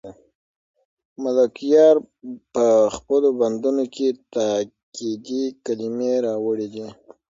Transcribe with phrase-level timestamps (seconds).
[1.23, 1.95] ملکیار
[2.53, 2.65] په
[2.95, 6.87] خپلو بندونو کې تاکېدي کلمې راوړي دي.